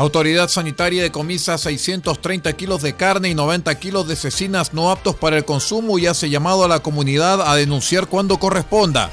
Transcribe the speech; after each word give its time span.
Autoridad 0.00 0.48
Sanitaria 0.48 1.02
decomisa 1.02 1.58
630 1.58 2.54
kilos 2.54 2.80
de 2.80 2.94
carne 2.94 3.28
y 3.28 3.34
90 3.34 3.78
kilos 3.78 4.08
de 4.08 4.16
cecinas 4.16 4.72
no 4.72 4.90
aptos 4.90 5.14
para 5.14 5.36
el 5.36 5.44
consumo 5.44 5.98
y 5.98 6.06
hace 6.06 6.30
llamado 6.30 6.64
a 6.64 6.68
la 6.68 6.80
comunidad 6.80 7.42
a 7.42 7.54
denunciar 7.54 8.06
cuando 8.06 8.38
corresponda. 8.38 9.10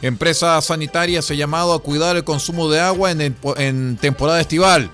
Empresa 0.00 0.58
sanitaria 0.62 1.20
se 1.20 1.34
ha 1.34 1.36
llamado 1.36 1.74
a 1.74 1.82
cuidar 1.82 2.16
el 2.16 2.24
consumo 2.24 2.70
de 2.70 2.80
agua 2.80 3.10
en, 3.10 3.36
en 3.58 3.98
temporada 3.98 4.40
estival. 4.40 4.90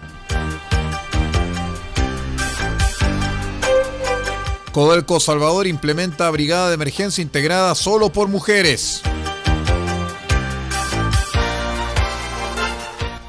Codelco 4.73 5.21
Salvador 5.21 5.69
implementa 5.69 6.29
brigada 6.31 6.71
de 6.71 6.75
emergencia 6.75 7.23
integrada 7.23 7.77
solo 7.77 8.11
por 8.11 8.27
mujeres. 8.27 9.01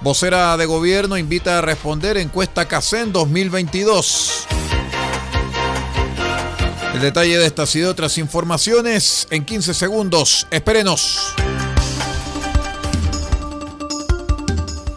Vocera 0.05 0.55
de 0.55 0.67
gobierno 0.67 1.17
invita 1.17 1.57
a 1.57 1.61
responder 1.61 2.17
encuesta 2.17 2.67
CACEN 2.67 3.11
2022. 3.11 4.45
El 6.93 7.01
detalle 7.01 7.39
de 7.39 7.45
estas 7.47 7.75
y 7.75 7.79
de 7.79 7.87
otras 7.87 8.19
informaciones 8.19 9.25
en 9.31 9.43
15 9.43 9.73
segundos. 9.73 10.45
Espérenos. 10.51 11.33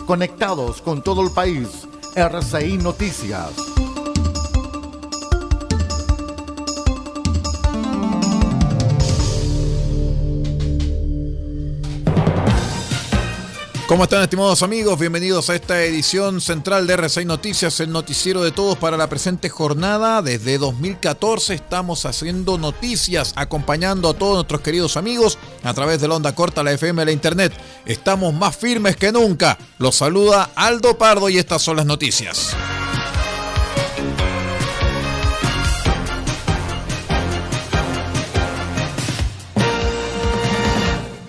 Conectados 0.04 0.82
con 0.82 1.02
todo 1.02 1.22
el 1.22 1.32
país. 1.32 1.68
RCI 2.14 2.76
Noticias. 2.76 3.77
¿Cómo 13.88 14.04
están 14.04 14.22
estimados 14.22 14.62
amigos? 14.62 14.98
Bienvenidos 14.98 15.48
a 15.48 15.54
esta 15.54 15.82
edición 15.82 16.42
central 16.42 16.86
de 16.86 16.98
R6 16.98 17.24
Noticias, 17.24 17.80
el 17.80 17.90
noticiero 17.90 18.42
de 18.42 18.50
todos 18.50 18.76
para 18.76 18.98
la 18.98 19.08
presente 19.08 19.48
jornada. 19.48 20.20
Desde 20.20 20.58
2014 20.58 21.54
estamos 21.54 22.04
haciendo 22.04 22.58
noticias, 22.58 23.32
acompañando 23.34 24.10
a 24.10 24.14
todos 24.14 24.34
nuestros 24.34 24.60
queridos 24.60 24.98
amigos 24.98 25.38
a 25.62 25.72
través 25.72 26.02
de 26.02 26.08
la 26.08 26.16
onda 26.16 26.34
corta, 26.34 26.62
la 26.62 26.72
FM, 26.72 27.02
la 27.02 27.12
Internet. 27.12 27.54
Estamos 27.86 28.34
más 28.34 28.54
firmes 28.54 28.94
que 28.94 29.10
nunca. 29.10 29.56
Los 29.78 29.94
saluda 29.94 30.50
Aldo 30.54 30.98
Pardo 30.98 31.30
y 31.30 31.38
estas 31.38 31.62
son 31.62 31.78
las 31.78 31.86
noticias. 31.86 32.54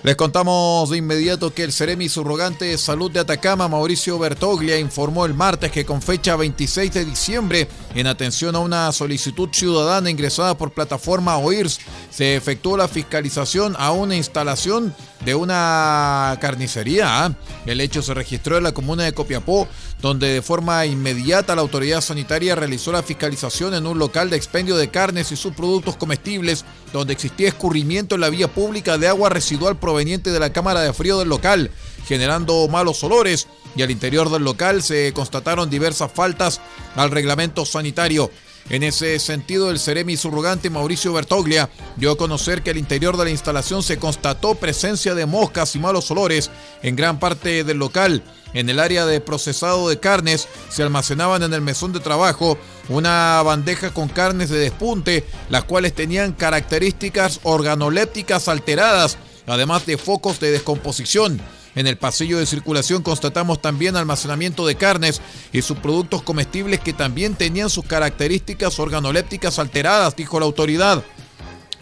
Les 0.09 0.15
contamos 0.15 0.89
de 0.89 0.97
inmediato 0.97 1.53
que 1.53 1.63
el 1.63 1.71
Ceremi 1.71 2.09
Subrogante 2.09 2.65
de 2.65 2.79
Salud 2.79 3.11
de 3.11 3.19
Atacama, 3.19 3.67
Mauricio 3.67 4.17
Bertoglia, 4.17 4.79
informó 4.79 5.23
el 5.27 5.35
martes 5.35 5.71
que 5.71 5.85
con 5.85 6.01
fecha 6.01 6.35
26 6.35 6.91
de 6.91 7.05
diciembre, 7.05 7.67
en 7.95 8.07
atención 8.07 8.55
a 8.55 8.59
una 8.59 8.91
solicitud 8.91 9.49
ciudadana 9.51 10.09
ingresada 10.09 10.57
por 10.57 10.71
plataforma 10.71 11.37
OIRS, 11.37 11.79
se 12.09 12.35
efectuó 12.35 12.77
la 12.77 12.87
fiscalización 12.87 13.75
a 13.77 13.91
una 13.91 14.15
instalación 14.15 14.93
de 15.25 15.35
una 15.35 16.37
carnicería. 16.39 17.25
¿ah? 17.25 17.33
El 17.65 17.81
hecho 17.81 18.01
se 18.01 18.13
registró 18.13 18.57
en 18.57 18.63
la 18.63 18.71
comuna 18.71 19.03
de 19.03 19.13
Copiapó, 19.13 19.67
donde 20.01 20.27
de 20.27 20.41
forma 20.41 20.85
inmediata 20.85 21.55
la 21.55 21.61
autoridad 21.61 22.01
sanitaria 22.01 22.55
realizó 22.55 22.91
la 22.91 23.03
fiscalización 23.03 23.73
en 23.73 23.85
un 23.85 23.99
local 23.99 24.29
de 24.29 24.37
expendio 24.37 24.77
de 24.77 24.89
carnes 24.89 25.31
y 25.31 25.35
subproductos 25.35 25.97
comestibles, 25.97 26.65
donde 26.93 27.13
existía 27.13 27.49
escurrimiento 27.49 28.15
en 28.15 28.21
la 28.21 28.29
vía 28.29 28.47
pública 28.47 28.97
de 28.97 29.07
agua 29.07 29.29
residual 29.29 29.77
proveniente 29.77 30.31
de 30.31 30.39
la 30.39 30.53
cámara 30.53 30.81
de 30.81 30.93
frío 30.93 31.19
del 31.19 31.29
local, 31.29 31.71
generando 32.09 32.67
malos 32.67 33.03
olores 33.03 33.47
y 33.75 33.83
al 33.83 33.91
interior 33.91 34.31
del 34.31 34.43
local 34.43 34.81
se 34.81 35.13
constataron 35.13 35.69
diversas 35.69 36.11
faltas 36.11 36.59
al 36.95 37.11
reglamento 37.11 37.67
sanitario. 37.67 38.31
En 38.71 38.81
ese 38.81 39.19
sentido, 39.19 39.69
el 39.69 39.79
Ceremi 39.79 40.17
subrogante 40.17 40.71
Mauricio 40.71 41.13
Bertoglia 41.13 41.69
dio 41.97 42.11
a 42.11 42.17
conocer 42.17 42.63
que 42.63 42.71
al 42.71 42.77
interior 42.77 43.15
de 43.15 43.25
la 43.25 43.29
instalación 43.29 43.83
se 43.83 43.99
constató 43.99 44.55
presencia 44.55 45.13
de 45.13 45.27
moscas 45.27 45.75
y 45.75 45.79
malos 45.79 46.09
olores 46.09 46.49
en 46.81 46.95
gran 46.95 47.19
parte 47.19 47.63
del 47.63 47.77
local. 47.77 48.23
En 48.53 48.69
el 48.71 48.79
área 48.79 49.05
de 49.05 49.21
procesado 49.21 49.87
de 49.87 49.99
carnes 49.99 50.47
se 50.69 50.81
almacenaban 50.81 51.43
en 51.43 51.53
el 51.53 51.61
mesón 51.61 51.93
de 51.93 51.99
trabajo 51.99 52.57
una 52.89 53.39
bandeja 53.43 53.93
con 53.93 54.07
carnes 54.07 54.49
de 54.49 54.57
despunte, 54.57 55.25
las 55.49 55.63
cuales 55.63 55.93
tenían 55.93 56.33
características 56.33 57.39
organolépticas 57.43 58.47
alteradas, 58.47 59.19
además 59.45 59.85
de 59.85 59.99
focos 59.99 60.39
de 60.39 60.49
descomposición. 60.49 61.39
En 61.79 61.87
el 61.87 61.97
pasillo 61.97 62.37
de 62.37 62.45
circulación 62.45 63.03
constatamos 63.03 63.61
también 63.61 63.95
almacenamiento 63.95 64.67
de 64.67 64.75
carnes 64.75 65.21
y 65.53 65.61
subproductos 65.61 66.21
comestibles 66.21 66.81
que 66.81 66.91
también 66.91 67.35
tenían 67.35 67.69
sus 67.69 67.85
características 67.85 68.77
organolépticas 68.81 69.59
alteradas, 69.59 70.13
dijo 70.13 70.41
la 70.41 70.45
autoridad. 70.45 71.05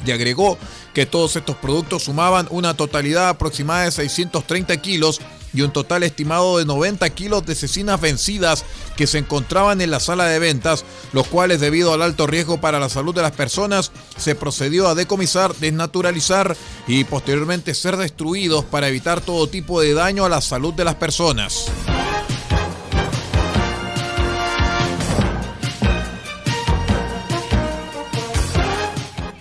Y 0.05 0.11
agregó 0.11 0.59
que 0.93 1.07
todos 1.07 1.35
estos 1.35 1.55
productos 1.55 2.03
sumaban 2.03 2.45
una 2.51 2.75
totalidad 2.75 3.29
aproximada 3.29 3.85
de 3.85 3.91
630 3.91 4.77
kilos 4.77 5.19
y 5.53 5.61
un 5.61 5.71
total 5.71 6.03
estimado 6.03 6.57
de 6.57 6.65
90 6.65 7.09
kilos 7.11 7.45
de 7.45 7.55
cecinas 7.55 7.99
vencidas 7.99 8.65
que 8.95 9.07
se 9.07 9.19
encontraban 9.19 9.81
en 9.81 9.91
la 9.91 9.99
sala 9.99 10.25
de 10.25 10.39
ventas, 10.39 10.85
los 11.13 11.27
cuales 11.27 11.59
debido 11.59 11.93
al 11.93 12.01
alto 12.01 12.27
riesgo 12.27 12.59
para 12.59 12.79
la 12.79 12.89
salud 12.89 13.15
de 13.15 13.21
las 13.21 13.31
personas 13.31 13.91
se 14.17 14.35
procedió 14.35 14.87
a 14.87 14.95
decomisar, 14.95 15.55
desnaturalizar 15.55 16.55
y 16.87 17.03
posteriormente 17.03 17.73
ser 17.73 17.97
destruidos 17.97 18.65
para 18.65 18.87
evitar 18.87 19.21
todo 19.21 19.47
tipo 19.47 19.81
de 19.81 19.93
daño 19.93 20.25
a 20.25 20.29
la 20.29 20.41
salud 20.41 20.73
de 20.73 20.85
las 20.85 20.95
personas. 20.95 21.65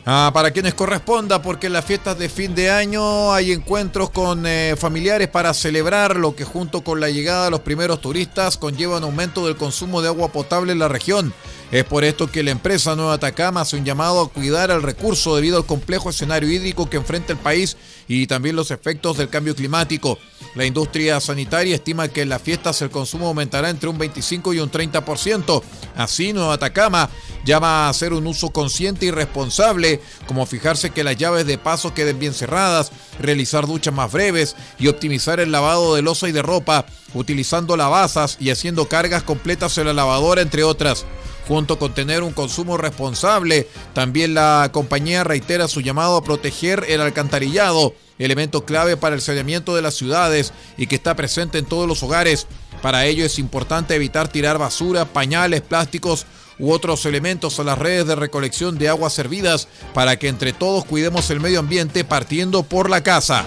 Ah, 0.09 0.31
para 0.33 0.53
quienes 0.53 0.75
corresponda, 0.75 1.43
porque 1.43 1.67
en 1.67 1.73
las 1.73 1.85
fiestas 1.85 2.17
de 2.17 2.29
fin 2.29 2.55
de 2.55 2.71
año 2.71 3.33
hay 3.33 3.51
encuentros 3.51 4.09
con 4.11 4.47
eh, 4.47 4.77
familiares 4.79 5.27
para 5.27 5.53
celebrar 5.53 6.15
lo 6.15 6.37
que 6.37 6.45
junto 6.45 6.83
con 6.83 7.01
la 7.01 7.11
llegada 7.11 7.47
de 7.47 7.51
los 7.51 7.63
primeros 7.63 8.01
turistas 8.01 8.57
conlleva 8.57 8.99
un 8.99 9.03
aumento 9.03 9.45
del 9.45 9.57
consumo 9.57 10.03
de 10.03 10.07
agua 10.07 10.29
potable 10.29 10.71
en 10.71 10.79
la 10.79 10.87
región. 10.87 11.35
Es 11.73 11.83
por 11.83 12.05
esto 12.05 12.31
que 12.31 12.45
la 12.45 12.53
empresa 12.53 12.95
Nueva 12.95 13.15
Atacama 13.15 13.63
hace 13.63 13.77
un 13.77 13.85
llamado 13.85 14.21
a 14.21 14.29
cuidar 14.29 14.71
el 14.71 14.85
recurso 14.85 15.35
debido 15.35 15.57
al 15.57 15.67
complejo 15.67 16.11
escenario 16.11 16.49
hídrico 16.49 16.89
que 16.89 16.99
enfrenta 16.99 17.33
el 17.33 17.41
país 17.41 17.77
y 18.07 18.29
también 18.29 18.55
los 18.55 18.71
efectos 18.71 19.17
del 19.17 19.29
cambio 19.29 19.57
climático. 19.57 20.21
La 20.55 20.65
industria 20.65 21.19
sanitaria 21.19 21.75
estima 21.75 22.07
que 22.07 22.23
en 22.23 22.29
las 22.29 22.43
fiestas 22.43 22.81
el 22.83 22.91
consumo 22.91 23.27
aumentará 23.27 23.71
entre 23.71 23.89
un 23.89 23.99
25 23.99 24.55
y 24.55 24.61
un 24.61 24.71
30%. 24.71 25.63
Así, 25.97 26.33
Nueva 26.33 26.55
Atacama 26.55 27.09
llama 27.45 27.87
a 27.87 27.89
hacer 27.89 28.13
un 28.13 28.27
uso 28.27 28.51
consciente 28.51 29.07
y 29.07 29.11
responsable, 29.11 30.01
como 30.27 30.47
fijarse 30.47 30.91
que 30.91 31.05
las 31.05 31.17
llaves 31.17 31.47
de 31.47 31.59
paso 31.59 31.95
queden 31.95 32.19
bien 32.19 32.35
cerradas, 32.35 32.93
realizar 33.21 33.67
duchas 33.67 33.95
más 33.95 34.13
breves 34.13 34.57
y 34.79 34.89
optimizar 34.89 35.41
el 35.41 35.53
lavado 35.53 35.95
de 35.95 36.03
losa 36.03 36.29
y 36.29 36.33
de 36.33 36.43
ropa, 36.43 36.87
utilizando 37.15 37.77
lavazas 37.77 38.37
y 38.41 38.51
haciendo 38.51 38.89
cargas 38.89 39.23
completas 39.23 39.79
en 39.79 39.87
la 39.87 39.95
lavadora, 39.95 40.43
entre 40.43 40.65
otras. 40.65 41.07
junto 41.47 41.79
con 41.79 41.95
tener 41.95 42.23
un 42.23 42.33
consumo 42.33 42.77
responsable. 42.77 43.69
También 43.95 44.35
la 44.35 44.71
compañía 44.73 45.25
reitera 45.25 45.69
su 45.69 45.81
llamado 45.81 46.17
a 46.17 46.25
proteger 46.25 46.85
el 46.89 47.01
alcantarillado, 47.01 47.95
elemento 48.19 48.65
clave 48.65 48.97
para 48.97 49.15
el 49.15 49.21
saneamiento 49.21 49.75
de 49.75 49.83
las 49.83 49.95
ciudades 49.95 50.53
y 50.77 50.87
que 50.87 50.97
está 50.97 51.15
presente 51.15 51.59
en 51.59 51.67
todos 51.67 51.87
los 51.87 52.03
hogares. 52.03 52.47
Para 52.83 53.07
ello 53.07 53.25
es 53.25 53.39
importante 53.39 53.95
evitar 53.95 54.29
tirar 54.29 54.59
basura, 54.59 55.05
pañales, 55.05 55.63
plásticos 55.63 56.27
u 56.59 56.73
otros 56.73 57.05
elementos 57.07 57.59
a 57.61 57.65
las 57.65 57.79
redes 57.79 58.07
de 58.07 58.17
recolección 58.17 58.79
de 58.79 58.89
aguas 58.89 59.13
servidas 59.13 59.69
para 59.95 60.19
que 60.19 60.29
entre 60.29 60.53
todos 60.53 60.85
cuidemos 60.85 61.31
el 61.31 61.41
medio 61.41 61.61
ambiente 61.61 62.05
partiendo 62.05 62.63
por 62.63 62.89
la 62.89 63.03
casa. 63.03 63.45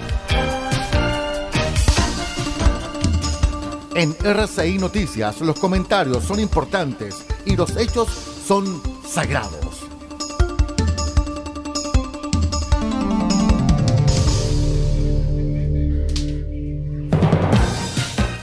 En 3.95 4.15
RCI 4.23 4.77
Noticias 4.77 5.41
los 5.41 5.59
comentarios 5.59 6.23
son 6.23 6.39
importantes 6.39 7.15
y 7.45 7.55
los 7.55 7.75
hechos 7.75 8.07
son 8.47 8.81
sagrados. 9.07 9.68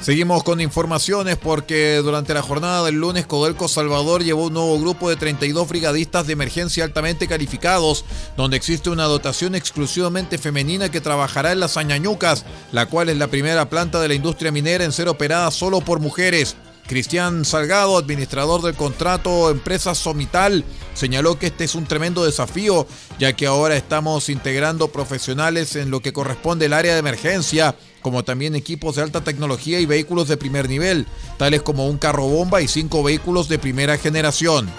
Seguimos 0.07 0.45
con 0.45 0.61
informaciones 0.61 1.37
porque 1.37 1.97
durante 1.97 2.33
la 2.33 2.41
jornada 2.41 2.85
del 2.85 2.95
lunes 2.95 3.27
Codelco 3.27 3.67
Salvador 3.67 4.23
llevó 4.23 4.47
un 4.47 4.53
nuevo 4.53 4.79
grupo 4.79 5.11
de 5.11 5.17
32 5.17 5.69
brigadistas 5.69 6.29
de 6.29 6.35
emergencia 6.35 6.85
altamente 6.85 7.27
calificados, 7.27 8.05
donde 8.37 8.57
existe 8.57 8.89
una 8.89 9.07
dotación 9.07 9.57
exclusivamente 9.57 10.39
femenina 10.39 10.93
que 10.93 11.01
trabajará 11.01 11.51
en 11.51 11.59
las 11.59 11.77
Añañucas, 11.77 12.45
la 12.71 12.87
cual 12.87 13.09
es 13.09 13.17
la 13.17 13.27
primera 13.27 13.69
planta 13.69 14.01
de 14.01 14.07
la 14.07 14.15
industria 14.15 14.53
minera 14.53 14.85
en 14.85 14.93
ser 14.93 15.09
operada 15.09 15.51
solo 15.51 15.81
por 15.81 15.99
mujeres. 15.99 16.55
Cristian 16.87 17.45
Salgado, 17.45 17.99
administrador 17.99 18.63
del 18.63 18.77
contrato 18.77 19.51
Empresa 19.51 19.97
Somital, 19.97 20.65
señaló 20.95 21.37
que 21.37 21.47
este 21.47 21.65
es 21.65 21.75
un 21.75 21.85
tremendo 21.85 22.25
desafío, 22.25 22.87
ya 23.19 23.33
que 23.33 23.47
ahora 23.47 23.77
estamos 23.77 24.29
integrando 24.29 24.87
profesionales 24.89 25.75
en 25.75 25.91
lo 25.91 25.99
que 25.99 26.13
corresponde 26.13 26.67
al 26.67 26.75
área 26.75 26.93
de 26.93 27.01
emergencia, 27.01 27.75
como 28.07 28.23
también 28.23 28.55
equipos 28.55 28.95
de 28.95 29.03
alta 29.03 29.25
tecnología 29.25 29.81
y 29.81 29.85
vehículos 29.85 30.29
de 30.29 30.37
primer 30.37 30.69
nivel, 30.69 31.09
tales 31.39 31.63
como 31.63 31.89
un 31.89 31.99
carro 31.99 32.29
bomba 32.29 32.63
y 32.63 32.69
cinco 32.69 33.03
vehículos 33.03 33.49
de 33.49 33.59
primera 33.59 33.99
generación. 33.99 34.71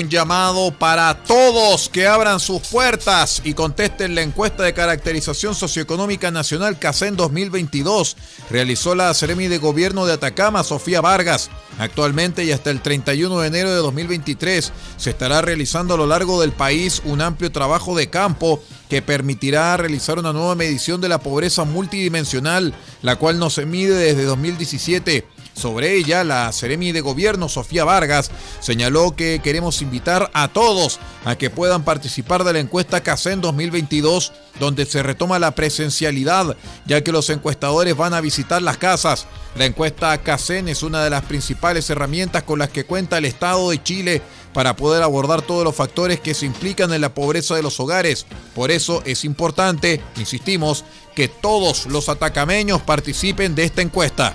Un 0.00 0.08
llamado 0.08 0.70
para 0.70 1.24
todos 1.24 1.90
que 1.90 2.06
abran 2.06 2.40
sus 2.40 2.62
puertas 2.62 3.42
y 3.44 3.52
contesten 3.52 4.14
la 4.14 4.22
encuesta 4.22 4.62
de 4.62 4.72
caracterización 4.72 5.54
socioeconómica 5.54 6.30
nacional 6.30 6.78
CACEN 6.78 7.16
2022. 7.16 8.16
Realizó 8.48 8.94
la 8.94 9.12
Seremi 9.12 9.48
de 9.48 9.58
Gobierno 9.58 10.06
de 10.06 10.14
Atacama, 10.14 10.64
Sofía 10.64 11.02
Vargas. 11.02 11.50
Actualmente 11.78 12.44
y 12.44 12.50
hasta 12.50 12.70
el 12.70 12.80
31 12.80 13.40
de 13.40 13.48
enero 13.48 13.68
de 13.68 13.76
2023 13.76 14.72
se 14.96 15.10
estará 15.10 15.42
realizando 15.42 15.92
a 15.92 15.98
lo 15.98 16.06
largo 16.06 16.40
del 16.40 16.52
país 16.52 17.02
un 17.04 17.20
amplio 17.20 17.52
trabajo 17.52 17.94
de 17.94 18.08
campo 18.08 18.62
que 18.88 19.02
permitirá 19.02 19.76
realizar 19.76 20.18
una 20.18 20.32
nueva 20.32 20.54
medición 20.54 21.02
de 21.02 21.10
la 21.10 21.20
pobreza 21.20 21.64
multidimensional, 21.64 22.74
la 23.02 23.16
cual 23.16 23.38
no 23.38 23.50
se 23.50 23.66
mide 23.66 23.94
desde 23.96 24.24
2017 24.24 25.26
sobre 25.60 25.94
ella, 25.94 26.24
la 26.24 26.50
Seremi 26.50 26.90
de 26.90 27.00
Gobierno, 27.00 27.48
Sofía 27.48 27.84
Vargas, 27.84 28.30
señaló 28.60 29.14
que 29.14 29.40
queremos 29.42 29.82
invitar 29.82 30.30
a 30.34 30.48
todos 30.48 30.98
a 31.24 31.36
que 31.36 31.50
puedan 31.50 31.84
participar 31.84 32.42
de 32.44 32.54
la 32.54 32.58
encuesta 32.58 33.02
CACEN 33.02 33.40
2022, 33.40 34.32
donde 34.58 34.86
se 34.86 35.02
retoma 35.02 35.38
la 35.38 35.54
presencialidad, 35.54 36.56
ya 36.86 37.04
que 37.04 37.12
los 37.12 37.30
encuestadores 37.30 37.96
van 37.96 38.14
a 38.14 38.20
visitar 38.20 38.62
las 38.62 38.78
casas. 38.78 39.26
La 39.54 39.66
encuesta 39.66 40.16
CACEN 40.18 40.68
es 40.68 40.82
una 40.82 41.04
de 41.04 41.10
las 41.10 41.24
principales 41.24 41.88
herramientas 41.90 42.42
con 42.42 42.58
las 42.58 42.70
que 42.70 42.84
cuenta 42.84 43.18
el 43.18 43.24
Estado 43.26 43.70
de 43.70 43.82
Chile 43.82 44.22
para 44.52 44.76
poder 44.76 45.02
abordar 45.02 45.42
todos 45.42 45.64
los 45.64 45.76
factores 45.76 46.20
que 46.20 46.34
se 46.34 46.46
implican 46.46 46.92
en 46.92 47.00
la 47.00 47.14
pobreza 47.14 47.54
de 47.54 47.62
los 47.62 47.78
hogares. 47.80 48.26
Por 48.54 48.70
eso 48.70 49.02
es 49.04 49.24
importante, 49.24 50.00
insistimos, 50.16 50.84
que 51.14 51.28
todos 51.28 51.86
los 51.86 52.08
atacameños 52.08 52.80
participen 52.80 53.54
de 53.54 53.64
esta 53.64 53.82
encuesta. 53.82 54.34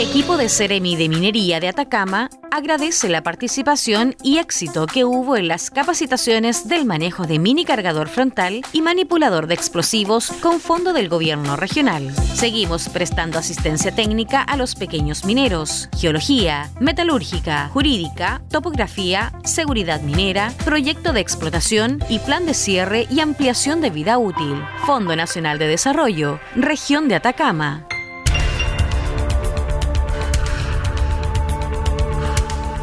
Equipo 0.00 0.38
de 0.38 0.48
Ceremi 0.48 0.96
de 0.96 1.10
Minería 1.10 1.60
de 1.60 1.68
Atacama 1.68 2.30
agradece 2.50 3.10
la 3.10 3.22
participación 3.22 4.16
y 4.22 4.38
éxito 4.38 4.86
que 4.86 5.04
hubo 5.04 5.36
en 5.36 5.46
las 5.46 5.70
capacitaciones 5.70 6.66
del 6.66 6.86
manejo 6.86 7.26
de 7.26 7.38
mini 7.38 7.66
cargador 7.66 8.08
frontal 8.08 8.62
y 8.72 8.80
manipulador 8.80 9.46
de 9.46 9.52
explosivos 9.52 10.32
con 10.40 10.58
fondo 10.58 10.94
del 10.94 11.10
gobierno 11.10 11.54
regional. 11.54 12.14
Seguimos 12.32 12.88
prestando 12.88 13.38
asistencia 13.38 13.94
técnica 13.94 14.40
a 14.40 14.56
los 14.56 14.74
pequeños 14.74 15.26
mineros, 15.26 15.90
geología, 15.94 16.70
metalúrgica, 16.80 17.68
jurídica, 17.68 18.40
topografía, 18.48 19.34
seguridad 19.44 20.00
minera, 20.00 20.54
proyecto 20.64 21.12
de 21.12 21.20
explotación 21.20 22.02
y 22.08 22.20
plan 22.20 22.46
de 22.46 22.54
cierre 22.54 23.06
y 23.10 23.20
ampliación 23.20 23.82
de 23.82 23.90
vida 23.90 24.16
útil. 24.16 24.64
Fondo 24.86 25.14
Nacional 25.14 25.58
de 25.58 25.68
Desarrollo, 25.68 26.40
Región 26.56 27.06
de 27.08 27.16
Atacama. 27.16 27.86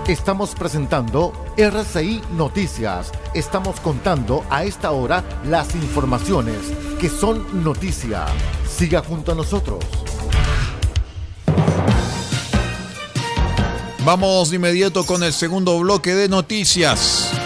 Estamos 0.07 0.55
presentando 0.55 1.33
RCI 1.57 2.21
Noticias. 2.31 3.11
Estamos 3.33 3.81
contando 3.81 4.45
a 4.49 4.63
esta 4.63 4.91
hora 4.91 5.21
las 5.43 5.75
informaciones 5.75 6.55
que 6.97 7.09
son 7.09 7.61
noticia. 7.61 8.25
Siga 8.65 9.03
junto 9.03 9.33
a 9.33 9.35
nosotros. 9.35 9.83
Vamos 14.05 14.49
de 14.49 14.55
inmediato 14.55 15.05
con 15.05 15.23
el 15.23 15.33
segundo 15.33 15.77
bloque 15.77 16.15
de 16.15 16.29
noticias. 16.29 17.36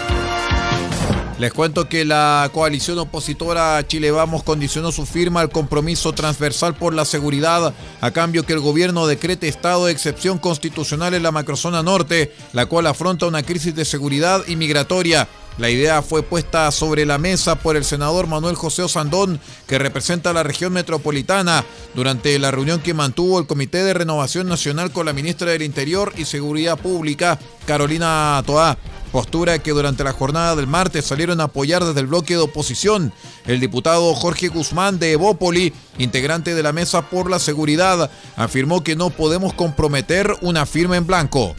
Les 1.42 1.52
cuento 1.52 1.88
que 1.88 2.04
la 2.04 2.48
coalición 2.54 3.00
opositora 3.00 3.84
Chile 3.88 4.12
Vamos 4.12 4.44
condicionó 4.44 4.92
su 4.92 5.04
firma 5.04 5.40
al 5.40 5.50
compromiso 5.50 6.12
transversal 6.12 6.76
por 6.76 6.94
la 6.94 7.04
seguridad 7.04 7.74
a 8.00 8.10
cambio 8.12 8.46
que 8.46 8.52
el 8.52 8.60
gobierno 8.60 9.08
decrete 9.08 9.48
estado 9.48 9.86
de 9.86 9.92
excepción 9.92 10.38
constitucional 10.38 11.14
en 11.14 11.24
la 11.24 11.32
macrozona 11.32 11.82
norte, 11.82 12.32
la 12.52 12.66
cual 12.66 12.86
afronta 12.86 13.26
una 13.26 13.42
crisis 13.42 13.74
de 13.74 13.84
seguridad 13.84 14.44
y 14.46 14.54
migratoria. 14.54 15.26
La 15.58 15.68
idea 15.68 16.00
fue 16.02 16.22
puesta 16.22 16.70
sobre 16.70 17.04
la 17.06 17.18
mesa 17.18 17.56
por 17.56 17.76
el 17.76 17.84
senador 17.84 18.28
Manuel 18.28 18.54
José 18.54 18.82
Osandón, 18.82 19.40
que 19.66 19.80
representa 19.80 20.32
la 20.32 20.44
región 20.44 20.72
metropolitana, 20.72 21.64
durante 21.94 22.38
la 22.38 22.52
reunión 22.52 22.80
que 22.80 22.94
mantuvo 22.94 23.40
el 23.40 23.48
Comité 23.48 23.82
de 23.82 23.94
Renovación 23.94 24.48
Nacional 24.48 24.92
con 24.92 25.06
la 25.06 25.12
ministra 25.12 25.50
del 25.50 25.62
Interior 25.62 26.12
y 26.16 26.24
Seguridad 26.24 26.78
Pública, 26.78 27.36
Carolina 27.66 28.40
Toá 28.46 28.78
postura 29.12 29.60
que 29.60 29.70
durante 29.70 30.02
la 30.02 30.12
jornada 30.12 30.56
del 30.56 30.66
martes 30.66 31.04
salieron 31.04 31.40
a 31.40 31.44
apoyar 31.44 31.84
desde 31.84 32.00
el 32.00 32.08
bloque 32.08 32.34
de 32.34 32.40
oposición. 32.40 33.12
El 33.46 33.60
diputado 33.60 34.12
Jorge 34.14 34.48
Guzmán 34.48 34.98
de 34.98 35.12
Evópoli, 35.12 35.72
integrante 35.98 36.54
de 36.54 36.62
la 36.62 36.72
Mesa 36.72 37.02
por 37.10 37.30
la 37.30 37.38
Seguridad, 37.38 38.10
afirmó 38.34 38.82
que 38.82 38.96
no 38.96 39.10
podemos 39.10 39.52
comprometer 39.52 40.34
una 40.40 40.66
firma 40.66 40.96
en 40.96 41.06
blanco. 41.06 41.54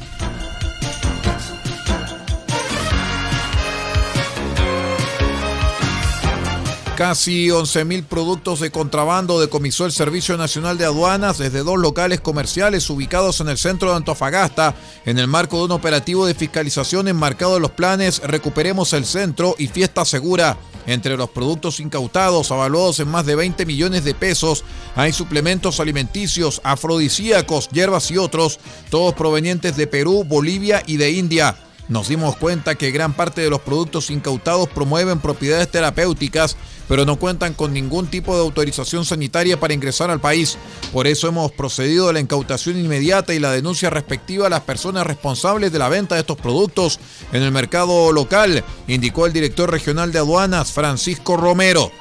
Casi 7.04 7.50
11.000 7.50 8.06
productos 8.06 8.62
de 8.62 8.72
contrabando 8.72 9.42
decomisó 9.42 9.86
el 9.86 9.92
Servicio 9.92 10.38
Nacional 10.38 10.78
de 10.78 10.86
Aduanas 10.86 11.38
desde 11.38 11.62
dos 11.62 11.78
locales 11.78 12.22
comerciales 12.22 12.90
ubicados 12.90 13.42
en 13.42 13.50
el 13.50 13.58
centro 13.58 13.90
de 13.90 13.98
Antofagasta, 13.98 14.74
en 15.06 15.20
el 15.20 15.28
marco 15.28 15.58
de 15.58 15.66
un 15.66 15.72
operativo 15.72 16.26
de 16.26 16.34
fiscalización 16.34 17.10
enmarcado 17.10 17.58
en 17.58 17.62
los 17.62 17.72
planes 17.72 18.22
Recuperemos 18.24 18.94
el 18.94 19.04
Centro 19.04 19.54
y 19.60 19.68
Fiesta 19.68 20.06
Segura. 20.06 20.58
Entre 20.88 21.18
los 21.18 21.30
productos 21.30 21.82
incautados, 21.82 22.54
avaluados 22.54 23.02
en 23.02 23.10
más 23.10 23.26
de 23.26 23.36
20 23.36 23.66
millones 23.66 24.06
de 24.06 24.16
pesos, 24.16 24.64
hay 24.96 25.12
suplementos 25.12 25.82
alimenticios, 25.82 26.62
afrodisíacos, 26.64 27.68
hierbas 27.72 28.12
y 28.12 28.18
otros, 28.18 28.62
todos 28.90 29.14
provenientes 29.14 29.76
de 29.76 29.88
Perú, 29.88 30.24
Bolivia 30.24 30.82
y 30.88 30.96
de 30.96 31.12
India. 31.12 31.58
Nos 31.90 32.08
dimos 32.08 32.38
cuenta 32.38 32.76
que 32.76 32.92
gran 32.92 33.14
parte 33.14 33.42
de 33.42 33.50
los 33.50 33.60
productos 33.60 34.10
incautados 34.10 34.70
promueven 34.70 35.20
propiedades 35.20 35.70
terapéuticas, 35.70 36.56
pero 36.88 37.06
no 37.06 37.18
cuentan 37.18 37.54
con 37.54 37.74
ningún 37.74 38.08
tipo 38.08 38.36
de 38.36 38.42
autorización 38.42 39.06
sanitaria 39.06 39.60
para 39.60 39.74
ingresar 39.74 40.10
al 40.10 40.20
país. 40.20 40.58
Por 40.92 41.08
eso 41.08 41.28
hemos 41.28 41.52
procedido 41.52 42.10
a 42.10 42.14
la 42.14 42.20
incautación 42.20 42.78
inmediata 42.78 43.34
y 43.34 43.40
la 43.40 43.52
denuncia 43.52 43.90
respectiva 43.90 44.48
a 44.48 44.50
las 44.50 44.62
personas 44.62 45.06
responsables 45.06 45.72
de 45.72 45.80
la 45.80 45.90
venta 45.90 46.16
de 46.16 46.22
estos 46.22 46.38
productos 46.38 47.00
en 47.32 47.44
el 47.44 47.52
mercado 47.52 48.12
local, 48.12 48.64
indicó 48.88 49.26
el 49.26 49.34
director 49.34 49.72
regional 49.72 50.12
de 50.12 50.20
aduanas, 50.20 50.72
Francisco 50.72 51.38
Romero. 51.38 51.92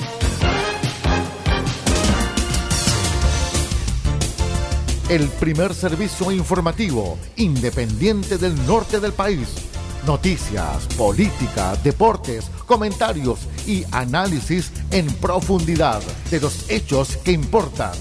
El 5.09 5.29
primer 5.29 5.75
servicio 5.75 6.31
informativo 6.33 7.19
independiente 7.37 8.39
del 8.39 8.55
norte 8.67 8.99
del 8.99 9.13
país 9.13 9.72
Noticias, 10.07 10.87
política, 10.97 11.77
deportes, 11.85 12.47
comentarios 12.67 13.41
y 13.67 13.85
análisis 13.93 14.73
en 14.91 15.07
profundidad 15.15 16.03
de 16.31 16.41
los 16.41 16.69
hechos 16.69 17.17
que 17.19 17.31
importan. 17.33 17.93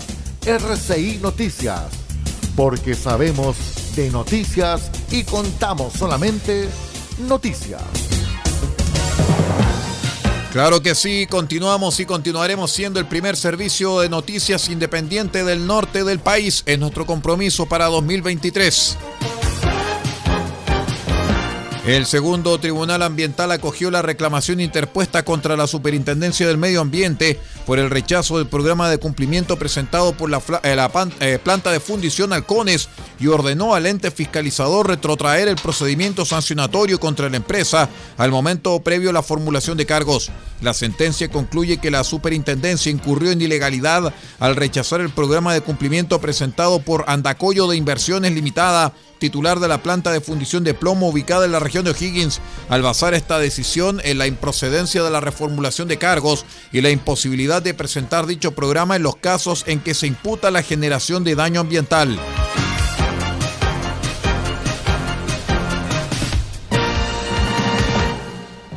RCI 0.43 1.19
Noticias, 1.21 1.83
porque 2.55 2.95
sabemos 2.95 3.55
de 3.95 4.09
noticias 4.09 4.89
y 5.11 5.23
contamos 5.23 5.93
solamente 5.93 6.67
noticias. 7.27 7.83
Claro 10.51 10.81
que 10.81 10.95
sí, 10.95 11.27
continuamos 11.29 11.99
y 12.01 12.05
continuaremos 12.05 12.71
siendo 12.71 12.99
el 12.99 13.05
primer 13.05 13.37
servicio 13.37 14.01
de 14.01 14.09
noticias 14.09 14.69
independiente 14.69 15.45
del 15.45 15.65
norte 15.65 16.03
del 16.03 16.19
país. 16.19 16.63
en 16.65 16.81
nuestro 16.81 17.05
compromiso 17.05 17.67
para 17.67 17.85
2023. 17.85 18.97
El 21.85 22.05
segundo 22.05 22.59
Tribunal 22.59 23.01
Ambiental 23.01 23.51
acogió 23.51 23.89
la 23.89 24.03
reclamación 24.03 24.59
interpuesta 24.59 25.25
contra 25.25 25.57
la 25.57 25.65
Superintendencia 25.65 26.45
del 26.47 26.59
Medio 26.59 26.79
Ambiente 26.79 27.39
por 27.65 27.79
el 27.79 27.89
rechazo 27.89 28.37
del 28.37 28.45
programa 28.45 28.87
de 28.87 28.99
cumplimiento 28.99 29.57
presentado 29.57 30.13
por 30.13 30.29
la, 30.29 30.43
eh, 30.61 30.77
eh, 31.21 31.39
planta 31.43 31.71
de 31.71 31.79
fundición 31.79 32.33
Halcones 32.33 32.87
y 33.21 33.27
ordenó 33.27 33.75
al 33.75 33.85
ente 33.85 34.09
fiscalizador 34.09 34.87
retrotraer 34.87 35.47
el 35.47 35.55
procedimiento 35.55 36.25
sancionatorio 36.25 36.99
contra 36.99 37.29
la 37.29 37.37
empresa 37.37 37.87
al 38.17 38.31
momento 38.31 38.81
previo 38.81 39.11
a 39.11 39.13
la 39.13 39.21
formulación 39.21 39.77
de 39.77 39.85
cargos. 39.85 40.31
La 40.59 40.73
sentencia 40.73 41.29
concluye 41.29 41.77
que 41.77 41.91
la 41.91 42.03
superintendencia 42.03 42.91
incurrió 42.91 43.31
en 43.31 43.41
ilegalidad 43.41 44.13
al 44.39 44.55
rechazar 44.55 45.01
el 45.01 45.11
programa 45.11 45.53
de 45.53 45.61
cumplimiento 45.61 46.19
presentado 46.19 46.81
por 46.81 47.05
Andacoyo 47.07 47.67
de 47.67 47.77
Inversiones 47.77 48.31
Limitada 48.33 48.93
titular 49.21 49.59
de 49.59 49.67
la 49.67 49.83
planta 49.83 50.11
de 50.11 50.19
fundición 50.19 50.63
de 50.63 50.73
plomo 50.73 51.07
ubicada 51.07 51.45
en 51.45 51.51
la 51.51 51.59
región 51.59 51.85
de 51.85 51.91
O'Higgins, 51.91 52.41
al 52.69 52.81
basar 52.81 53.13
esta 53.13 53.37
decisión 53.37 54.01
en 54.03 54.17
la 54.17 54.25
improcedencia 54.25 55.03
de 55.03 55.11
la 55.11 55.21
reformulación 55.21 55.87
de 55.87 55.97
cargos 55.97 56.43
y 56.71 56.81
la 56.81 56.89
imposibilidad 56.89 57.61
de 57.61 57.75
presentar 57.75 58.25
dicho 58.25 58.53
programa 58.53 58.95
en 58.95 59.03
los 59.03 59.15
casos 59.15 59.63
en 59.67 59.79
que 59.79 59.93
se 59.93 60.07
imputa 60.07 60.49
la 60.49 60.63
generación 60.63 61.23
de 61.23 61.35
daño 61.35 61.61
ambiental. 61.61 62.19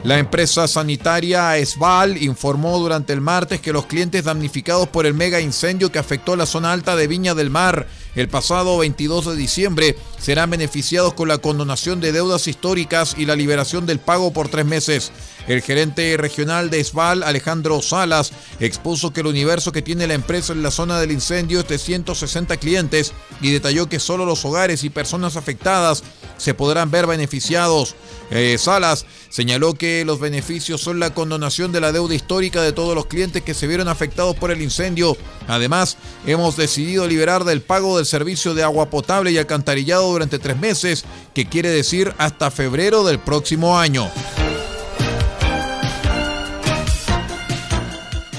La 0.04 0.18
empresa 0.18 0.68
sanitaria 0.68 1.56
Esval 1.56 2.22
informó 2.22 2.78
durante 2.78 3.14
el 3.14 3.22
martes 3.22 3.62
que 3.62 3.72
los 3.72 3.86
clientes 3.86 4.24
damnificados 4.24 4.86
por 4.86 5.06
el 5.06 5.14
mega 5.14 5.40
incendio 5.40 5.90
que 5.90 5.98
afectó 5.98 6.36
la 6.36 6.44
zona 6.44 6.74
alta 6.74 6.94
de 6.94 7.06
Viña 7.06 7.34
del 7.34 7.48
Mar 7.48 7.86
el 8.14 8.28
pasado 8.28 8.78
22 8.78 9.26
de 9.26 9.36
diciembre 9.36 9.96
serán 10.18 10.50
beneficiados 10.50 11.14
con 11.14 11.26
la 11.26 11.38
condonación 11.38 12.00
de 12.00 12.12
deudas 12.12 12.46
históricas 12.46 13.16
y 13.18 13.26
la 13.26 13.34
liberación 13.34 13.86
del 13.86 13.98
pago 13.98 14.32
por 14.32 14.48
tres 14.48 14.64
meses. 14.64 15.10
El 15.48 15.62
gerente 15.62 16.16
regional 16.16 16.70
de 16.70 16.80
Esval, 16.80 17.22
Alejandro 17.22 17.82
Salas, 17.82 18.32
expuso 18.60 19.12
que 19.12 19.20
el 19.20 19.26
universo 19.26 19.72
que 19.72 19.82
tiene 19.82 20.06
la 20.06 20.14
empresa 20.14 20.52
en 20.52 20.62
la 20.62 20.70
zona 20.70 21.00
del 21.00 21.10
incendio 21.10 21.60
es 21.60 21.68
de 21.68 21.78
160 21.78 22.56
clientes 22.58 23.12
y 23.40 23.50
detalló 23.50 23.88
que 23.88 23.98
solo 23.98 24.24
los 24.24 24.44
hogares 24.44 24.84
y 24.84 24.90
personas 24.90 25.36
afectadas 25.36 26.04
se 26.44 26.52
podrán 26.52 26.90
ver 26.90 27.06
beneficiados. 27.06 27.94
Eh, 28.30 28.56
Salas 28.58 29.06
señaló 29.30 29.72
que 29.72 30.04
los 30.04 30.20
beneficios 30.20 30.82
son 30.82 31.00
la 31.00 31.14
condonación 31.14 31.72
de 31.72 31.80
la 31.80 31.90
deuda 31.90 32.14
histórica 32.14 32.60
de 32.60 32.74
todos 32.74 32.94
los 32.94 33.06
clientes 33.06 33.42
que 33.42 33.54
se 33.54 33.66
vieron 33.66 33.88
afectados 33.88 34.36
por 34.36 34.50
el 34.50 34.60
incendio. 34.60 35.16
Además, 35.48 35.96
hemos 36.26 36.58
decidido 36.58 37.08
liberar 37.08 37.44
del 37.44 37.62
pago 37.62 37.96
del 37.96 38.04
servicio 38.04 38.52
de 38.52 38.62
agua 38.62 38.90
potable 38.90 39.32
y 39.32 39.38
alcantarillado 39.38 40.12
durante 40.12 40.38
tres 40.38 40.58
meses, 40.58 41.06
que 41.34 41.48
quiere 41.48 41.70
decir 41.70 42.12
hasta 42.18 42.50
febrero 42.50 43.04
del 43.04 43.18
próximo 43.18 43.78
año. 43.78 44.10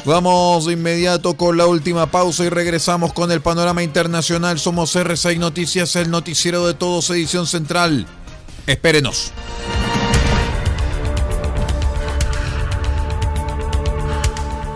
Vamos 0.05 0.67
de 0.67 0.73
inmediato 0.73 1.35
con 1.35 1.57
la 1.57 1.65
última 1.65 2.05
pausa 2.05 2.45
y 2.45 2.49
regresamos 2.49 3.11
con 3.11 3.31
el 3.31 3.41
panorama 3.41 3.81
internacional. 3.81 4.59
Somos 4.59 4.95
R6 4.95 5.39
Noticias, 5.39 5.95
el 5.95 6.11
noticiero 6.11 6.67
de 6.67 6.75
todos, 6.75 7.09
edición 7.09 7.47
central. 7.47 8.05
Espérenos. 8.67 9.31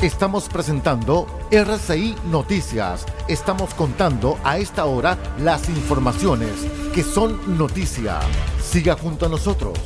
Estamos 0.01 0.50
presentando 0.50 1.27
RCI 1.51 2.15
Noticias. 2.31 3.05
Estamos 3.27 3.75
contando 3.75 4.39
a 4.43 4.57
esta 4.57 4.86
hora 4.86 5.15
las 5.39 5.69
informaciones 5.69 6.53
que 6.95 7.03
son 7.03 7.55
noticia. 7.55 8.19
Siga 8.63 8.95
junto 8.95 9.27
a 9.27 9.29
nosotros. 9.29 9.77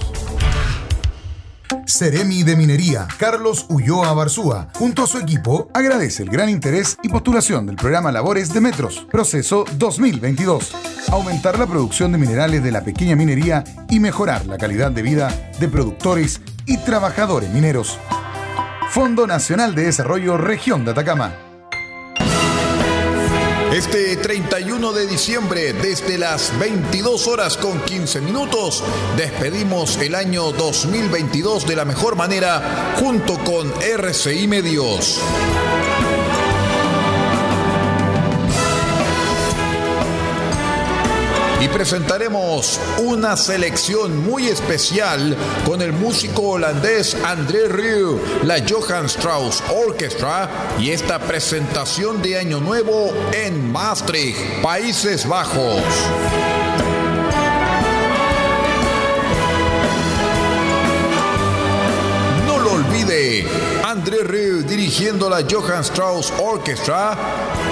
Ceremi 1.93 2.41
de 2.41 2.55
Minería, 2.55 3.07
Carlos 3.19 3.67
Ulloa 3.69 4.11
Barzúa, 4.13 4.69
junto 4.73 5.03
a 5.03 5.07
su 5.07 5.19
equipo, 5.19 5.69
agradece 5.75 6.23
el 6.23 6.29
gran 6.29 6.49
interés 6.49 6.97
y 7.03 7.09
postulación 7.09 7.67
del 7.67 7.75
programa 7.75 8.11
Labores 8.11 8.51
de 8.51 8.61
Metros, 8.61 9.05
proceso 9.11 9.63
2022. 9.77 10.75
Aumentar 11.11 11.59
la 11.59 11.67
producción 11.67 12.11
de 12.11 12.17
minerales 12.17 12.63
de 12.63 12.71
la 12.71 12.83
pequeña 12.83 13.15
minería 13.15 13.63
y 13.91 13.99
mejorar 13.99 14.47
la 14.47 14.57
calidad 14.57 14.89
de 14.89 15.03
vida 15.03 15.51
de 15.59 15.67
productores 15.67 16.41
y 16.65 16.77
trabajadores 16.77 17.51
mineros. 17.51 17.99
Fondo 18.89 19.27
Nacional 19.27 19.75
de 19.75 19.83
Desarrollo 19.83 20.37
Región 20.37 20.85
de 20.85 20.91
Atacama. 20.91 21.52
Este 23.73 24.15
31 24.17 24.93
de 24.93 25.07
diciembre, 25.07 25.73
desde 25.73 26.19
las 26.19 26.57
22 26.59 27.27
horas 27.27 27.57
con 27.57 27.81
15 27.81 28.21
minutos, 28.21 28.83
despedimos 29.17 29.97
el 29.97 30.13
año 30.13 30.51
2022 30.51 31.65
de 31.65 31.75
la 31.77 31.83
mejor 31.83 32.15
manera 32.15 32.93
junto 32.99 33.39
con 33.39 33.73
RCI 33.81 34.47
Medios. 34.47 35.19
Y 41.63 41.69
presentaremos 41.69 42.77
una 42.97 43.37
selección 43.37 44.25
muy 44.25 44.47
especial 44.47 45.37
con 45.65 45.81
el 45.81 45.93
músico 45.93 46.41
holandés 46.41 47.15
André 47.23 47.69
Rieu, 47.69 48.19
la 48.43 48.57
Johann 48.67 49.05
Strauss 49.05 49.63
Orchestra 49.69 50.49
y 50.77 50.89
esta 50.89 51.19
presentación 51.19 52.21
de 52.21 52.37
Año 52.37 52.59
Nuevo 52.59 53.13
en 53.31 53.71
Maastricht, 53.71 54.61
Países 54.61 55.25
Bajos. 55.25 55.81
André 64.03 64.21
Rieu 64.25 64.63
dirigiendo 64.63 65.29
la 65.29 65.45
Johann 65.49 65.81
Strauss 65.81 66.33
Orchestra 66.37 67.17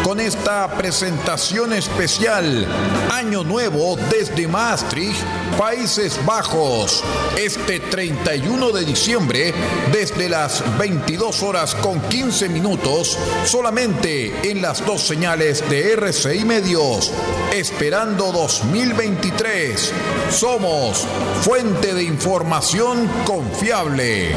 con 0.01 0.17
esta 0.17 0.65
presentación 0.77 1.73
especial 1.73 2.65
Año 3.11 3.43
Nuevo 3.43 3.97
desde 4.09 4.47
Maastricht, 4.47 5.19
Países 5.57 6.17
Bajos, 6.25 7.03
este 7.38 7.81
31 7.81 8.71
de 8.71 8.85
diciembre 8.85 9.53
desde 9.91 10.29
las 10.29 10.63
22 10.77 11.43
horas 11.43 11.75
con 11.75 12.00
15 12.00 12.47
minutos 12.47 13.17
solamente 13.43 14.50
en 14.50 14.61
las 14.61 14.85
dos 14.85 15.01
señales 15.01 15.69
de 15.69 15.91
RCI 15.91 16.45
Medios, 16.45 17.11
esperando 17.53 18.31
2023. 18.31 19.91
Somos 20.29 21.05
fuente 21.41 21.93
de 21.93 22.03
información 22.03 23.09
confiable. 23.25 24.33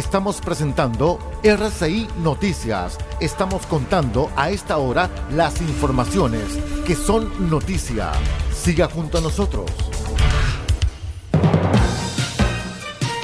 Estamos 0.00 0.40
presentando 0.40 1.18
RCI 1.42 2.08
Noticias. 2.22 2.96
Estamos 3.20 3.66
contando 3.66 4.30
a 4.34 4.48
esta 4.48 4.78
hora 4.78 5.10
las 5.30 5.60
informaciones 5.60 6.42
que 6.86 6.96
son 6.96 7.50
noticia. 7.50 8.10
Siga 8.50 8.88
junto 8.88 9.18
a 9.18 9.20
nosotros. 9.20 9.70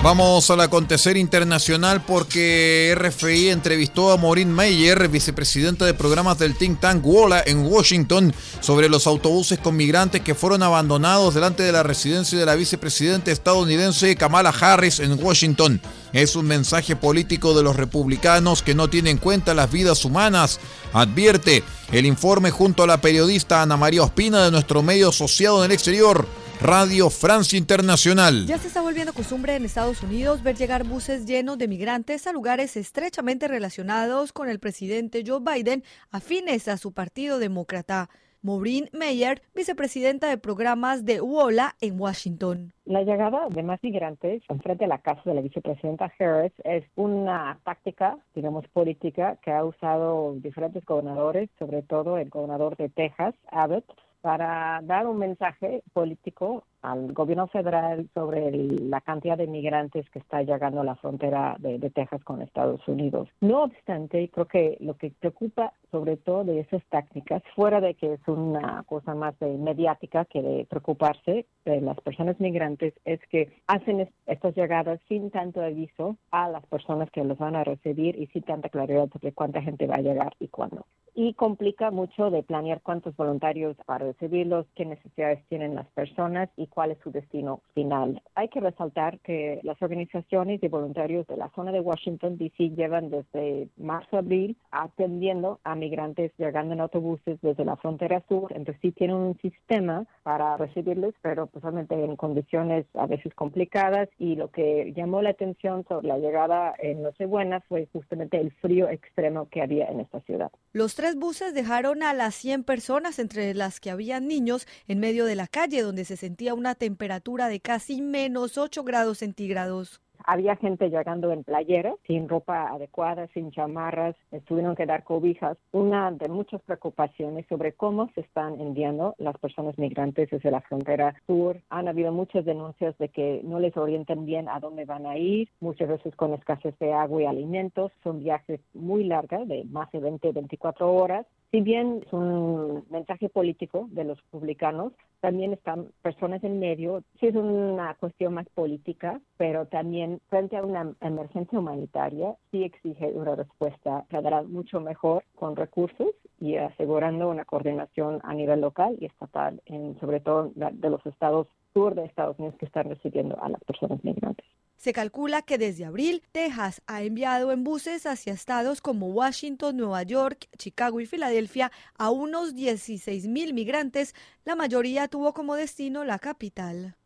Vamos 0.03 0.51
al 0.51 0.61
acontecer 0.61 1.17
internacional 1.17 2.05
porque 2.05 2.95
RFI 2.95 3.49
entrevistó 3.49 4.13
a 4.13 4.19
Maureen 4.19 4.55
Meyer, 4.55 5.09
vicepresidenta 5.09 5.87
de 5.87 5.95
programas 5.95 6.39
del 6.39 6.57
think 6.57 6.79
tank 6.79 7.05
WOLA 7.05 7.43
en 7.47 7.65
Washington, 7.65 8.35
sobre 8.61 8.91
los 8.91 9.07
autobuses 9.07 9.59
con 9.59 9.77
migrantes 9.77 10.21
que 10.21 10.35
fueron 10.35 10.63
abandonados 10.63 11.35
delante 11.35 11.63
de 11.63 11.73
la 11.73 11.83
residencia 11.83 12.39
de 12.39 12.45
la 12.45 12.55
vicepresidenta 12.55 13.33
estadounidense 13.33 14.15
Kamala 14.15 14.51
Harris 14.51 15.01
en 15.01 15.19
Washington. 15.25 15.81
Es 16.13 16.37
un 16.37 16.47
mensaje 16.47 16.97
político 16.97 17.55
de 17.55 17.63
los 17.63 17.77
republicanos 17.77 18.63
que 18.63 18.75
no 18.75 18.89
tienen 18.89 19.17
en 19.17 19.19
cuenta 19.19 19.55
las 19.55 19.71
vidas 19.71 20.05
humanas, 20.05 20.61
advierte 20.93 21.63
el 21.93 22.07
informe 22.07 22.51
junto 22.51 22.83
a 22.83 22.87
la 22.87 23.01
periodista 23.01 23.63
Ana 23.63 23.77
María 23.77 24.03
Ospina 24.03 24.45
de 24.45 24.51
nuestro 24.51 24.83
medio 24.83 25.11
asociado 25.11 25.65
en 25.65 25.71
el 25.71 25.75
exterior. 25.75 26.27
Radio 26.61 27.11
Francia 27.11 27.59
Internacional. 27.59 28.47
Ya 28.47 28.59
se 28.59 28.69
está 28.69 28.81
volviendo 28.81 29.13
costumbre 29.13 29.57
en 29.57 29.67
Estados 29.67 30.03
Unidos 30.03 30.43
ver 30.43 30.57
llegar 30.57 30.85
buses 30.85 31.27
llenos 31.27 31.59
de 31.59 31.69
migrantes 31.69 32.27
a 32.27 32.33
lugares 32.33 32.79
estrechamente 32.79 33.47
relacionados 33.47 34.33
con 34.33 34.49
el 34.49 34.59
presidente 34.59 35.23
Joe 35.27 35.41
Biden, 35.41 35.85
afines 36.11 36.67
a 36.69 36.79
su 36.79 36.93
partido 36.93 37.39
demócrata. 37.39 38.09
Maureen 38.43 38.89
Meyer, 38.93 39.43
vicepresidenta 39.55 40.29
de 40.29 40.39
programas 40.39 41.05
de 41.05 41.21
UOLA 41.21 41.75
en 41.81 42.01
Washington. 42.01 42.73
La 42.85 43.03
llegada 43.03 43.49
de 43.51 43.63
más 43.63 43.83
migrantes 43.83 44.43
frente 44.63 44.85
a 44.85 44.89
la 44.89 44.99
casa 44.99 45.23
de 45.25 45.35
la 45.35 45.41
vicepresidenta 45.41 46.13
Harris 46.19 46.53
es 46.65 46.85
una 46.95 47.59
táctica, 47.65 48.17
digamos, 48.35 48.67
política 48.69 49.37
que 49.43 49.51
ha 49.51 49.65
usado 49.65 50.35
diferentes 50.37 50.85
gobernadores, 50.85 51.51
sobre 51.59 51.83
todo 51.83 52.19
el 52.19 52.29
gobernador 52.29 52.77
de 52.77 52.89
Texas, 52.89 53.35
Abbott, 53.51 53.85
para 54.21 54.81
dar 54.83 55.07
un 55.07 55.19
mensaje 55.19 55.83
político 55.93 56.65
al 56.83 57.13
gobierno 57.13 57.47
federal 57.49 58.09
sobre 58.15 58.51
la 58.53 59.01
cantidad 59.01 59.37
de 59.37 59.47
migrantes 59.47 60.09
que 60.11 60.19
está 60.19 60.43
llegando 60.43 60.81
a 60.81 60.85
la 60.85 60.97
frontera 60.97 61.57
de, 61.59 61.77
Texas 61.91 62.23
con 62.25 62.43
Estados 62.43 62.87
Unidos. 62.89 63.29
No 63.41 63.63
obstante, 63.65 64.29
creo 64.29 64.47
que 64.47 64.77
lo 64.81 64.97
que 64.97 65.13
preocupa 65.19 65.73
sobre 65.91 66.17
todo 66.17 66.45
de 66.45 66.61
esas 66.61 66.85
tácticas, 66.87 67.43
fuera 67.55 67.81
de 67.81 67.95
que 67.95 68.15
es 68.15 68.29
una 68.29 68.83
cosa 68.87 69.15
más 69.15 69.39
de 69.39 69.57
mediática 69.57 70.25
que 70.25 70.43
de 70.43 70.67
preocuparse 70.67 71.47
de 71.65 71.81
las 71.81 71.99
personas 72.01 72.39
migrantes, 72.41 72.93
es 73.05 73.21
que 73.31 73.53
hacen 73.67 74.09
estas 74.27 74.55
llegadas 74.55 75.01
sin 75.09 75.31
tanto 75.31 75.63
aviso 75.63 76.17
a 76.31 76.49
las 76.49 76.67
personas 76.67 77.11
que 77.11 77.25
los 77.25 77.39
van 77.39 77.57
a 77.57 77.65
recibir 77.65 78.21
y 78.21 78.27
sin 78.29 78.43
tanta 78.43 78.69
claridad 78.69 79.09
sobre 79.13 79.33
cuánta 79.33 79.63
gente 79.63 79.87
va 79.87 79.97
a 79.97 80.03
llegar 80.03 80.35
y 80.39 80.49
cuándo. 80.49 80.87
Y 81.15 81.33
complica 81.33 81.91
mucho 81.91 82.31
de 82.31 82.43
planear 82.43 82.83
cuántos 82.83 83.17
voluntarios 83.17 83.75
para 83.87 84.05
recibirlos, 84.05 84.67
qué 84.75 84.85
necesidades 84.85 85.43
tienen 85.49 85.75
las 85.75 85.87
personas 85.93 86.51
y 86.57 86.66
cuál 86.67 86.93
es 86.93 86.99
su 87.03 87.11
destino 87.11 87.61
final. 87.75 88.23
Hay 88.35 88.49
que 88.49 88.61
resaltar 88.61 89.19
que 89.21 89.61
las 89.63 89.81
organizaciones 89.83 90.61
de 90.61 90.69
voluntarios 90.69 91.27
de 91.27 91.37
la 91.37 91.51
zona 91.55 91.73
de 91.73 91.81
Washington, 91.81 92.39
D.C. 92.39 92.71
llevan 92.71 93.11
desde 93.11 93.69
marzo-abril 93.77 94.57
atendiendo 94.71 95.61
a 95.65 95.75
migrantes 95.75 96.33
llegando 96.39 96.75
en 96.75 96.81
autobuses 96.81 97.39
desde 97.43 97.65
la 97.65 97.77
frontera 97.77 98.23
sur. 98.29 98.53
Entonces 98.55 98.81
sí 98.83 98.93
tienen 98.93 99.17
un 99.17 99.39
sistema 99.41 100.07
para 100.23 100.57
recibirles, 100.57 101.15
pero 101.23 101.47
pues, 101.47 101.65
en 101.65 102.17
condiciones 102.17 102.87
a 102.95 103.07
veces 103.07 103.35
complicadas. 103.35 104.09
Y 104.19 104.37
lo 104.37 104.51
que 104.51 104.93
llamó 104.97 105.23
la 105.23 105.31
atención 105.31 105.85
sobre 105.89 106.09
la 106.09 106.19
llegada 106.19 106.75
en 106.79 107.03
Nochebuena 107.03 107.61
fue 107.69 107.89
justamente 107.93 108.41
el 108.41 108.53
frío 108.53 108.89
extremo 108.89 109.49
que 109.49 109.63
había 109.63 109.87
en 109.87 110.01
esta 110.01 110.21
ciudad. 110.21 110.51
Los 110.73 110.95
tres 110.95 111.17
buses 111.17 111.55
dejaron 111.55 112.03
a 112.03 112.13
las 112.13 112.35
100 112.35 112.65
personas, 112.65 113.19
entre 113.19 113.55
las 113.55 113.81
que 113.81 113.91
había 113.91 114.21
niños, 114.21 114.67
en 114.89 115.01
medio 115.01 115.25
de 115.25 115.35
la 115.35 115.47
calle 115.47 115.83
donde 115.83 116.05
se 116.05 116.17
sentía 116.17 116.55
una 116.57 116.75
temperatura 116.75 117.49
de 117.49 117.61
casi 117.61 118.03
menos 118.03 118.59
8 118.59 118.83
grados 118.83 119.19
centígrados. 119.19 120.01
Había 120.25 120.57
gente 120.57 120.91
llegando 120.91 121.31
en 121.31 121.45
playeras, 121.45 121.95
sin 122.07 122.29
ropa 122.29 122.69
adecuada, 122.71 123.29
sin 123.29 123.53
chamarras, 123.53 124.17
tuvieron 124.47 124.75
que 124.75 124.85
dar 124.85 125.05
cobijas. 125.05 125.57
Una 125.71 126.11
de 126.11 126.29
muchas 126.29 126.61
preocupaciones 126.63 127.47
sobre 127.49 127.73
cómo 127.75 128.11
se 128.15 128.23
están 128.23 128.61
enviando 128.61 129.15
las 129.19 129.39
personas 129.39 129.79
migrantes 129.79 130.29
desde 130.31 130.51
la 130.51 130.63
frontera 130.63 131.15
sur. 131.27 131.61
Han 131.71 131.87
habido 131.87 132.11
muchas 132.11 132.45
denuncias 132.45 132.99
de 132.99 133.09
que 133.09 133.41
no 133.45 133.61
les 133.61 133.77
orientan 133.77 134.27
bien 134.27 134.49
a 134.49 134.59
dónde 134.59 134.85
van 134.85 135.07
a 135.07 135.17
ir, 135.17 135.49
muchas 135.61 135.89
veces 135.89 136.17
con 136.17 136.35
escasez 136.35 136.77
de 136.81 136.93
agua 136.93 137.23
y 137.23 137.27
alimentos. 137.27 137.93
Son 138.03 138.19
viajes 138.19 138.61
muy 138.75 139.05
largos, 139.05 139.47
de 139.47 139.65
más 139.65 139.93
de 139.93 140.01
20, 140.01 140.33
24 140.33 140.93
horas. 140.93 141.27
Si 141.51 141.61
bien 141.61 142.03
es 142.05 142.13
un 142.13 142.85
mensaje 142.91 143.29
político 143.29 143.89
de 143.93 144.05
los 144.05 144.19
republicanos, 144.25 144.93
también 145.21 145.53
están 145.53 145.89
personas 146.03 146.43
en 146.45 146.59
medio. 146.59 147.03
Sí 147.19 147.27
es 147.27 147.35
una 147.35 147.95
cuestión 147.95 148.35
más 148.35 148.49
política, 148.51 149.21
pero 149.37 149.67
también 149.67 150.21
frente 150.29 150.57
a 150.57 150.63
una 150.63 150.93
emergencia 151.01 151.59
humanitaria 151.59 152.37
sí 152.51 152.65
exige 152.65 153.13
una 153.13 153.35
respuesta 153.37 154.05
federal 154.11 154.49
mucho 154.49 154.81
mejor 154.81 155.25
con 155.35 155.57
recursos 155.57 156.09
y 156.41 156.57
asegurando 156.57 157.29
una 157.29 157.45
coordinación 157.45 158.21
a 158.25 158.35
nivel 158.35 158.61
local 158.61 158.97
y 159.01 159.07
estatal, 159.07 159.63
en, 159.67 159.99
sobre 160.01 160.21
todo 160.21 160.53
de 160.55 160.91
los 160.91 161.05
estados 161.07 161.47
sur 161.73 161.95
de 161.95 162.05
Estados 162.05 162.39
Unidos 162.39 162.57
que 162.59 162.67
están 162.67 162.89
recibiendo 162.89 163.41
a 163.43 163.49
las 163.49 163.63
personas 163.65 164.03
migrantes. 164.05 164.47
Se 164.77 164.93
calcula 164.93 165.43
que 165.43 165.59
desde 165.59 165.85
abril, 165.85 166.23
Texas 166.33 166.83
ha 166.87 167.03
enviado 167.03 167.51
en 167.51 167.65
buses 167.65 168.07
hacia 168.07 168.33
estados 168.33 168.81
como 168.81 169.09
Washington, 169.09 169.77
Nueva 169.77 170.03
York, 170.03 170.49
Chicago 170.59 171.01
y 171.01 171.07
Filadelfia 171.07 171.73
a 171.97 172.11
unos 172.11 172.55
16 172.55 173.27
mil 173.27 173.55
migrantes. 173.55 174.15
La 174.45 174.55
mayoría 174.55 175.09
tuvo 175.09 175.33
como 175.33 175.55
destino 175.55 176.05
la 176.05 176.19
capital. 176.19 176.97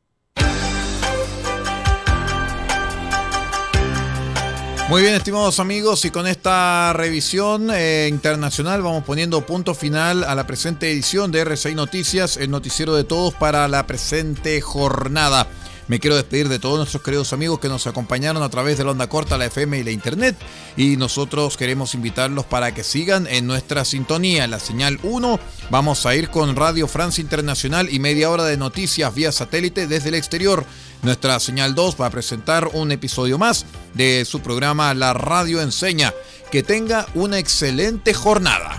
Muy 4.90 5.02
bien, 5.02 5.14
estimados 5.14 5.60
amigos, 5.60 6.04
y 6.04 6.10
con 6.10 6.26
esta 6.26 6.92
revisión 6.92 7.70
eh, 7.72 8.08
internacional 8.10 8.82
vamos 8.82 9.04
poniendo 9.04 9.46
punto 9.46 9.72
final 9.72 10.24
a 10.24 10.34
la 10.34 10.48
presente 10.48 10.90
edición 10.90 11.30
de 11.30 11.46
R6 11.46 11.76
Noticias, 11.76 12.36
el 12.36 12.50
noticiero 12.50 12.96
de 12.96 13.04
todos 13.04 13.32
para 13.32 13.68
la 13.68 13.86
presente 13.86 14.60
jornada. 14.60 15.46
Me 15.90 15.98
quiero 15.98 16.14
despedir 16.14 16.48
de 16.48 16.60
todos 16.60 16.78
nuestros 16.78 17.02
queridos 17.02 17.32
amigos 17.32 17.58
que 17.58 17.68
nos 17.68 17.88
acompañaron 17.88 18.44
a 18.44 18.48
través 18.48 18.78
de 18.78 18.84
la 18.84 18.92
onda 18.92 19.08
corta, 19.08 19.36
la 19.36 19.46
FM 19.46 19.76
y 19.76 19.82
la 19.82 19.90
Internet. 19.90 20.36
Y 20.76 20.96
nosotros 20.96 21.56
queremos 21.56 21.96
invitarlos 21.96 22.46
para 22.46 22.72
que 22.72 22.84
sigan 22.84 23.26
en 23.26 23.48
nuestra 23.48 23.84
sintonía, 23.84 24.46
la 24.46 24.60
señal 24.60 25.00
1. 25.02 25.40
Vamos 25.68 26.06
a 26.06 26.14
ir 26.14 26.30
con 26.30 26.54
Radio 26.54 26.86
Francia 26.86 27.22
Internacional 27.22 27.92
y 27.92 27.98
media 27.98 28.30
hora 28.30 28.44
de 28.44 28.56
noticias 28.56 29.12
vía 29.12 29.32
satélite 29.32 29.88
desde 29.88 30.10
el 30.10 30.14
exterior. 30.14 30.64
Nuestra 31.02 31.40
señal 31.40 31.74
2 31.74 31.96
va 32.00 32.06
a 32.06 32.10
presentar 32.10 32.70
un 32.72 32.92
episodio 32.92 33.36
más 33.36 33.66
de 33.94 34.24
su 34.24 34.38
programa 34.42 34.94
La 34.94 35.12
Radio 35.12 35.60
Enseña. 35.60 36.14
Que 36.52 36.62
tenga 36.62 37.08
una 37.14 37.40
excelente 37.40 38.14
jornada. 38.14 38.78